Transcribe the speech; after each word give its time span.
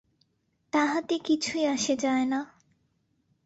তাহাতে 0.73 1.15
কিছুই 1.19 1.63
আসে 1.65 1.93
যায় 1.95 2.25
না। 2.25 2.39